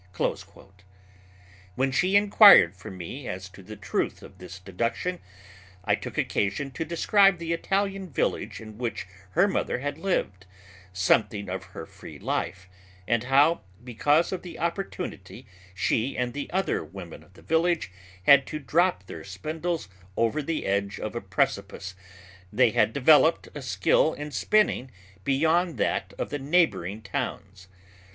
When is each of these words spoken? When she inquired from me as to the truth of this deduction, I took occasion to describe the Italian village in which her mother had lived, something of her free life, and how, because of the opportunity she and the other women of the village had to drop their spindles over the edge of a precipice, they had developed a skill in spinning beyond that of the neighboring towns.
When 1.75 1.91
she 1.91 2.15
inquired 2.15 2.75
from 2.75 2.97
me 2.97 3.27
as 3.27 3.47
to 3.49 3.61
the 3.61 3.75
truth 3.75 4.23
of 4.23 4.39
this 4.39 4.57
deduction, 4.57 5.19
I 5.85 5.93
took 5.93 6.17
occasion 6.17 6.71
to 6.71 6.83
describe 6.83 7.37
the 7.37 7.53
Italian 7.53 8.09
village 8.09 8.59
in 8.59 8.79
which 8.79 9.05
her 9.33 9.47
mother 9.47 9.77
had 9.77 9.99
lived, 9.99 10.47
something 10.91 11.49
of 11.49 11.65
her 11.77 11.85
free 11.85 12.17
life, 12.17 12.67
and 13.07 13.25
how, 13.25 13.61
because 13.83 14.31
of 14.31 14.41
the 14.41 14.57
opportunity 14.57 15.45
she 15.75 16.17
and 16.17 16.33
the 16.33 16.49
other 16.51 16.83
women 16.83 17.21
of 17.23 17.33
the 17.33 17.43
village 17.43 17.91
had 18.23 18.47
to 18.47 18.57
drop 18.57 19.05
their 19.05 19.23
spindles 19.23 19.87
over 20.17 20.41
the 20.41 20.65
edge 20.65 20.99
of 20.99 21.13
a 21.13 21.21
precipice, 21.21 21.93
they 22.51 22.71
had 22.71 22.91
developed 22.91 23.49
a 23.53 23.61
skill 23.61 24.13
in 24.15 24.31
spinning 24.31 24.89
beyond 25.23 25.77
that 25.77 26.11
of 26.17 26.31
the 26.31 26.39
neighboring 26.39 27.03
towns. 27.03 27.67